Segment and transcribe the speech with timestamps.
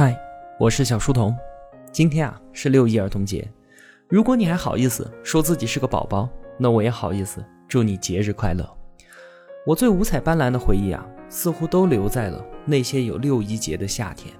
[0.00, 0.16] 嗨，
[0.60, 1.36] 我是小书童。
[1.90, 3.50] 今天啊是六一儿童节，
[4.06, 8.64] 如果你还好意思说自己是个宝宝，那我也好意思祝你节日快乐。
[9.66, 14.32] 我最五彩斑斓的回忆啊，似乎都留在了那些有六一节的夏天。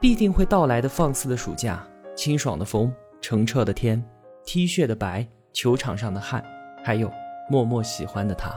[0.00, 1.86] 必定会到来的放肆的暑假，
[2.16, 2.90] 清爽的风，
[3.20, 4.02] 澄澈的天
[4.46, 6.42] ，T 恤的白，球场上的汗，
[6.82, 7.12] 还有
[7.50, 8.50] 默默喜欢的他。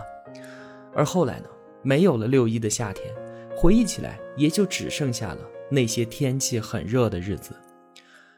[0.96, 1.50] 而后来呢，
[1.82, 3.14] 没有了六一的夏天，
[3.58, 5.40] 回忆起来也就只剩下了。
[5.74, 7.56] 那些天气很热的日子，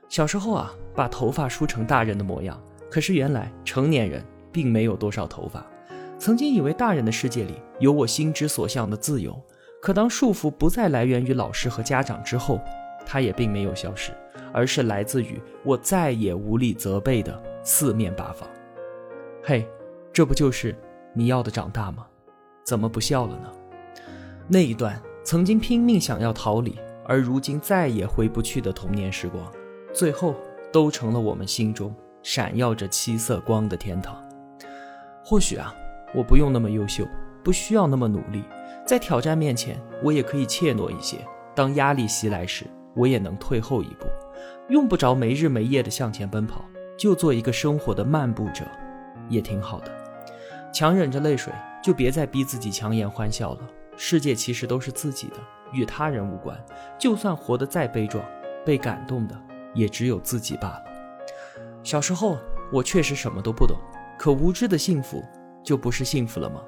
[0.08, 2.58] 小时候啊，把头发梳成大人的模样。
[2.90, 4.23] 可是原来成年人
[4.54, 5.66] 并没有多少头发。
[6.18, 9.38] 曾经以为大人的世界里有我心之所向的自由，
[9.82, 12.62] 可当束缚不再来源于老师和家长之后，
[13.05, 14.13] 它也并没有消失，
[14.54, 18.48] 而是来自于我再也无力责备的四面八方。
[19.44, 19.68] 嘿，
[20.13, 20.74] 这不就是
[21.13, 22.08] 你要的长大吗？
[22.63, 23.52] 怎么不笑了呢？
[24.48, 26.80] 那一段曾经拼命想要逃离。
[27.05, 29.50] 而如今再也回不去的童年时光，
[29.94, 30.36] 最后
[30.74, 34.21] 都成了我们心中闪耀着七色光的天堂。
[35.24, 35.74] 或许啊，
[36.13, 37.05] 我不用那么优秀，
[37.43, 38.43] 不需要那么努力，
[38.85, 41.18] 在挑战面前，我也可以怯懦一些。
[41.55, 42.65] 当压力袭来时，
[42.96, 44.08] 我也能退后一步，
[44.70, 46.65] 用不着没日没夜的向前奔跑，
[46.98, 48.65] 就做一个生活的漫步者，
[49.30, 49.91] 也挺好的。
[50.74, 53.60] 强忍着泪水，就别再逼自己强颜欢笑了。
[53.96, 55.35] 世界其实都是自己的。
[55.76, 56.57] 与他人无关，
[56.98, 58.23] 就算活得再悲壮，
[58.65, 59.40] 被感动的
[59.73, 60.84] 也只有自己罢了。
[61.84, 62.37] 小时候
[62.71, 63.77] 我确实什么都不懂，
[64.18, 65.23] 可无知的幸福
[65.63, 66.62] 就不是幸福了吗？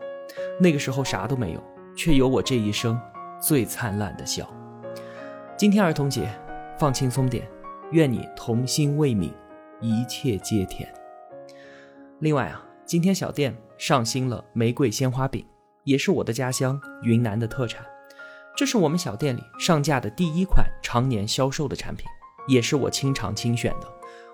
[0.59, 1.63] 那个时候啥都没有，
[1.95, 2.99] 却有我这一生
[3.41, 4.47] 最灿烂的笑。
[5.55, 6.29] 今天儿童节，
[6.77, 7.47] 放轻松点，
[7.91, 9.31] 愿你童心未泯，
[9.79, 10.87] 一切皆甜。
[12.19, 15.43] 另外啊，今天小店上新了玫瑰鲜花饼，
[15.83, 17.83] 也是我的家乡云南的特产。
[18.57, 22.07] 这是我们小店里上架的第一款常年销售的产品，
[22.47, 23.87] 也是我亲尝亲选的。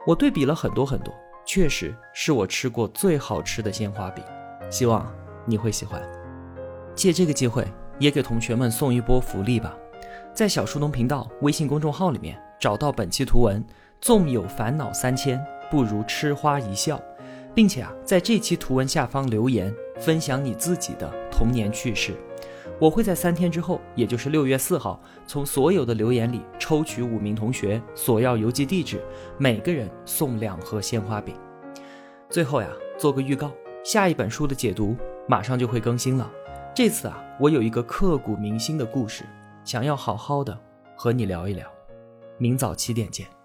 [0.08, 1.14] 我对比了很多很多，
[1.46, 4.24] 确实是我吃过最好吃的鲜花饼，
[4.72, 5.14] 希望
[5.46, 6.02] 你会喜欢。
[6.96, 7.68] 借这个机会，
[8.00, 9.76] 也给同学们送一波福利吧，
[10.34, 13.62] 在小书童频道微信公众号里面找到本期图文，
[14.00, 15.38] 纵有烦恼三千，
[15.70, 16.98] 不如吃花一笑，
[17.54, 22.16] 并且啊，在这期图文下方留言，分享你自己的童年趣事。
[22.80, 29.02] 我会在三天之后，也就是六月四号，从所有的留言里抽取五名同学索要邮寄地址，
[29.38, 31.36] 每个人送两盒鲜花饼。
[32.30, 32.68] 最后呀，
[32.98, 33.52] 做个预告，
[33.84, 34.98] 下一本书的解读
[35.28, 36.30] 马上就会更新了。
[36.76, 39.24] 这次啊，我有一个刻骨铭心的故事，
[39.64, 40.60] 想要好好的
[40.98, 41.66] 和你聊一聊。
[42.38, 43.43] 明早七点见。